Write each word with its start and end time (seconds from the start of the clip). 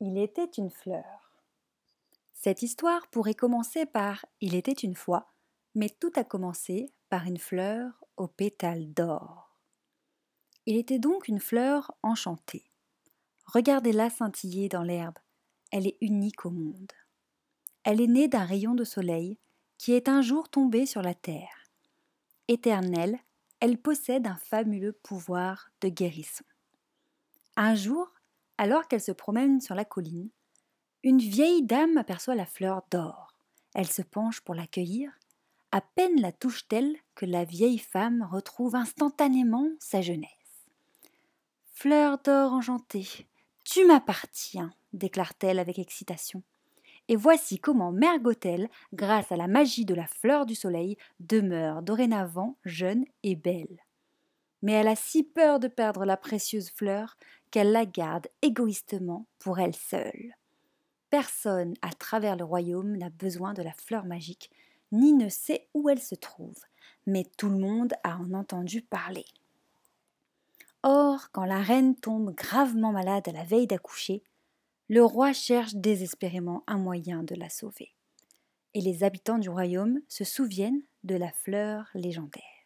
Il 0.00 0.16
était 0.16 0.44
une 0.44 0.70
fleur. 0.70 1.42
Cette 2.32 2.62
histoire 2.62 3.08
pourrait 3.08 3.34
commencer 3.34 3.84
par 3.84 4.24
Il 4.40 4.54
était 4.54 4.70
une 4.70 4.94
fois, 4.94 5.32
mais 5.74 5.88
tout 5.88 6.12
a 6.14 6.22
commencé 6.22 6.92
par 7.08 7.24
une 7.24 7.38
fleur 7.38 8.04
aux 8.16 8.28
pétales 8.28 8.92
d'or. 8.92 9.58
Il 10.66 10.76
était 10.76 11.00
donc 11.00 11.26
une 11.26 11.40
fleur 11.40 11.92
enchantée. 12.04 12.70
Regardez-la 13.46 14.08
scintiller 14.08 14.68
dans 14.68 14.84
l'herbe, 14.84 15.18
elle 15.72 15.86
est 15.86 15.98
unique 16.00 16.46
au 16.46 16.50
monde. 16.50 16.92
Elle 17.82 18.00
est 18.00 18.06
née 18.06 18.28
d'un 18.28 18.44
rayon 18.44 18.74
de 18.74 18.84
soleil 18.84 19.38
qui 19.78 19.92
est 19.92 20.08
un 20.08 20.22
jour 20.22 20.48
tombé 20.48 20.86
sur 20.86 21.02
la 21.02 21.14
terre. 21.14 21.64
Éternelle, 22.46 23.18
elle 23.60 23.78
possède 23.78 24.26
un 24.26 24.36
fabuleux 24.36 24.92
pouvoir 24.92 25.70
de 25.80 25.88
guérison. 25.88 26.44
Un 27.56 27.74
jour, 27.74 28.12
alors 28.58 28.88
qu'elle 28.88 29.00
se 29.00 29.12
promène 29.12 29.60
sur 29.60 29.74
la 29.74 29.84
colline, 29.84 30.30
une 31.02 31.18
vieille 31.18 31.62
dame 31.62 31.96
aperçoit 31.96 32.34
la 32.34 32.46
fleur 32.46 32.82
d'or. 32.90 33.32
Elle 33.74 33.86
se 33.86 34.02
penche 34.02 34.40
pour 34.40 34.54
l'accueillir. 34.54 35.12
À 35.70 35.80
peine 35.80 36.20
la 36.20 36.32
touche-t-elle 36.32 36.96
que 37.14 37.26
la 37.26 37.44
vieille 37.44 37.78
femme 37.78 38.26
retrouve 38.30 38.74
instantanément 38.74 39.68
sa 39.78 40.02
jeunesse. 40.02 40.28
Fleur 41.72 42.18
d'or 42.18 42.52
enchantée, 42.52 43.28
tu 43.64 43.84
m'appartiens, 43.84 44.72
déclare-t-elle 44.92 45.58
avec 45.58 45.78
excitation. 45.78 46.42
Et 47.08 47.16
voici 47.16 47.58
comment 47.58 47.92
Mère 47.92 48.18
Gothel, 48.18 48.68
grâce 48.92 49.30
à 49.30 49.36
la 49.36 49.46
magie 49.46 49.84
de 49.84 49.94
la 49.94 50.06
fleur 50.06 50.46
du 50.46 50.54
soleil, 50.54 50.96
demeure 51.20 51.82
dorénavant 51.82 52.56
jeune 52.64 53.04
et 53.22 53.36
belle. 53.36 53.78
Mais 54.62 54.72
elle 54.72 54.88
a 54.88 54.96
si 54.96 55.22
peur 55.22 55.60
de 55.60 55.68
perdre 55.68 56.04
la 56.04 56.16
précieuse 56.16 56.70
fleur 56.70 57.16
qu'elle 57.50 57.72
la 57.72 57.86
garde 57.86 58.26
égoïstement 58.42 59.26
pour 59.38 59.58
elle 59.58 59.74
seule. 59.74 60.34
Personne 61.10 61.74
à 61.80 61.92
travers 61.92 62.36
le 62.36 62.44
royaume 62.44 62.96
n'a 62.96 63.08
besoin 63.08 63.54
de 63.54 63.62
la 63.62 63.72
fleur 63.72 64.04
magique, 64.04 64.50
ni 64.92 65.12
ne 65.12 65.28
sait 65.28 65.68
où 65.74 65.88
elle 65.88 66.00
se 66.00 66.14
trouve, 66.14 66.58
mais 67.06 67.24
tout 67.36 67.48
le 67.48 67.58
monde 67.58 67.94
a 68.04 68.16
en 68.16 68.34
entendu 68.34 68.82
parler. 68.82 69.24
Or, 70.82 71.30
quand 71.32 71.44
la 71.44 71.60
reine 71.60 71.96
tombe 71.96 72.34
gravement 72.34 72.92
malade 72.92 73.28
à 73.28 73.32
la 73.32 73.44
veille 73.44 73.66
d'accoucher, 73.66 74.22
le 74.88 75.04
roi 75.04 75.32
cherche 75.32 75.74
désespérément 75.74 76.62
un 76.66 76.78
moyen 76.78 77.22
de 77.22 77.34
la 77.34 77.48
sauver. 77.48 77.94
Et 78.74 78.80
les 78.80 79.02
habitants 79.02 79.38
du 79.38 79.48
royaume 79.48 80.00
se 80.08 80.24
souviennent 80.24 80.82
de 81.04 81.16
la 81.16 81.32
fleur 81.32 81.88
légendaire. 81.94 82.57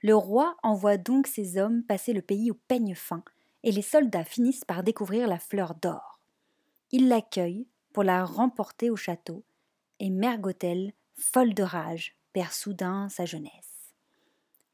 Le 0.00 0.14
roi 0.14 0.56
envoie 0.62 0.96
donc 0.96 1.26
ses 1.26 1.58
hommes 1.58 1.82
passer 1.82 2.12
le 2.12 2.22
pays 2.22 2.50
au 2.50 2.54
peigne 2.54 2.94
fin 2.94 3.24
et 3.62 3.72
les 3.72 3.82
soldats 3.82 4.24
finissent 4.24 4.64
par 4.64 4.82
découvrir 4.82 5.26
la 5.26 5.38
fleur 5.38 5.74
d'or. 5.74 6.20
Ils 6.92 7.08
l'accueillent 7.08 7.66
pour 7.92 8.04
la 8.04 8.24
remporter 8.24 8.90
au 8.90 8.96
château, 8.96 9.44
et 9.98 10.10
Mère 10.10 10.38
Gothel, 10.38 10.92
folle 11.16 11.54
de 11.54 11.64
rage, 11.64 12.16
perd 12.32 12.52
soudain 12.52 13.08
sa 13.08 13.24
jeunesse. 13.24 13.94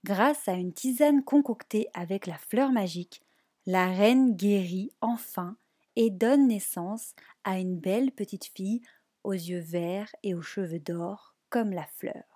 Grâce 0.05 0.49
à 0.49 0.53
une 0.53 0.75
tisane 0.75 1.25
concoctée 1.25 1.89
avec 1.95 2.27
la 2.27 2.37
fleur 2.37 2.71
magique, 2.71 3.23
la 3.67 3.87
reine 3.87 4.37
guérit 4.37 4.93
enfin 5.01 5.57
et 5.97 6.11
donne 6.11 6.49
naissance 6.49 7.15
à 7.45 7.59
une 7.59 7.79
belle 7.79 8.13
petite 8.13 8.45
fille 8.55 8.83
aux 9.23 9.33
yeux 9.33 9.61
verts 9.61 10.15
et 10.23 10.35
aux 10.35 10.43
cheveux 10.43 10.81
d'or 10.81 11.35
comme 11.49 11.71
la 11.71 11.87
fleur. 11.87 12.34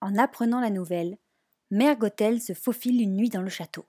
En 0.00 0.16
apprenant 0.16 0.60
la 0.60 0.70
nouvelle, 0.70 1.18
Mère 1.70 1.96
Gothel 1.96 2.40
se 2.40 2.52
faufile 2.52 3.00
une 3.00 3.14
nuit 3.14 3.28
dans 3.28 3.42
le 3.42 3.50
château. 3.50 3.84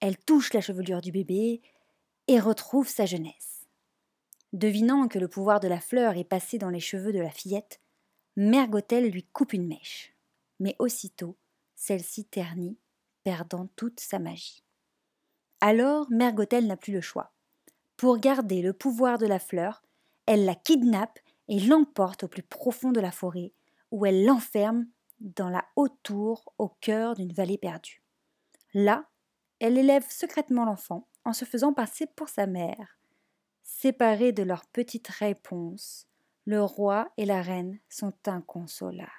Elle 0.00 0.16
touche 0.16 0.52
la 0.54 0.60
chevelure 0.60 1.00
du 1.00 1.12
bébé 1.12 1.60
et 2.26 2.40
retrouve 2.40 2.88
sa 2.88 3.06
jeunesse. 3.06 3.66
Devinant 4.52 5.06
que 5.06 5.18
le 5.18 5.28
pouvoir 5.28 5.60
de 5.60 5.68
la 5.68 5.80
fleur 5.80 6.16
est 6.16 6.24
passé 6.24 6.58
dans 6.58 6.70
les 6.70 6.80
cheveux 6.80 7.12
de 7.12 7.20
la 7.20 7.30
fillette, 7.30 7.80
Mère 8.36 8.68
Gothel 8.68 9.10
lui 9.10 9.22
coupe 9.22 9.52
une 9.52 9.66
mèche. 9.66 10.14
Mais 10.58 10.74
aussitôt, 10.78 11.36
celle-ci 11.76 12.24
ternit, 12.24 12.78
perdant 13.22 13.68
toute 13.76 14.00
sa 14.00 14.18
magie. 14.18 14.64
Alors, 15.60 16.10
Mère 16.10 16.32
Gothel 16.32 16.66
n'a 16.66 16.76
plus 16.76 16.92
le 16.92 17.00
choix. 17.00 17.32
Pour 17.96 18.18
garder 18.18 18.62
le 18.62 18.72
pouvoir 18.72 19.18
de 19.18 19.26
la 19.26 19.38
fleur, 19.38 19.82
elle 20.26 20.46
la 20.46 20.54
kidnappe 20.54 21.18
et 21.48 21.60
l'emporte 21.60 22.24
au 22.24 22.28
plus 22.28 22.42
profond 22.42 22.92
de 22.92 23.00
la 23.00 23.12
forêt, 23.12 23.52
où 23.90 24.06
elle 24.06 24.24
l'enferme 24.24 24.86
dans 25.20 25.48
la 25.48 25.64
haute 25.76 25.98
tour 26.02 26.52
au 26.58 26.68
cœur 26.68 27.14
d'une 27.14 27.32
vallée 27.32 27.58
perdue. 27.58 28.02
Là, 28.74 29.06
elle 29.58 29.78
élève 29.78 30.10
secrètement 30.10 30.64
l'enfant 30.64 31.08
en 31.24 31.32
se 31.32 31.44
faisant 31.44 31.72
passer 31.72 32.06
pour 32.06 32.28
sa 32.28 32.46
mère. 32.46 32.98
Séparés 33.62 34.32
de 34.32 34.42
leur 34.42 34.66
petite 34.66 35.08
réponse, 35.08 36.06
le 36.46 36.62
roi 36.62 37.12
et 37.16 37.26
la 37.26 37.42
reine 37.42 37.78
sont 37.88 38.14
inconsolables. 38.26 39.10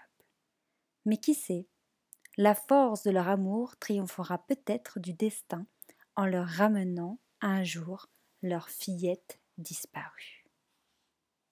Mais 1.06 1.18
qui 1.18 1.34
sait, 1.34 1.68
la 2.38 2.56
force 2.56 3.04
de 3.04 3.12
leur 3.12 3.28
amour 3.28 3.78
triomphera 3.78 4.40
peut-être 4.48 5.00
du 5.00 5.14
destin 5.14 5.66
en 6.16 6.26
leur 6.26 6.48
ramenant 6.48 7.20
un 7.42 7.64
jour 7.64 8.08
leur 8.42 8.70
fillette 8.70 9.40
disparue. 9.58 10.41